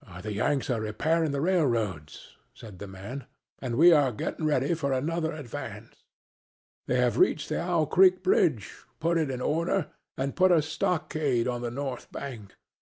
[0.23, 3.27] "The Yanks are repairing the railroads," said the man,
[3.59, 5.93] "and are getting ready for another advance.
[6.87, 11.47] They have reached the Owl Creek bridge, put it in order and built a stockade
[11.47, 12.55] on the north bank.